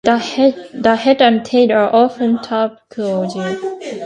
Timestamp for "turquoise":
2.41-3.35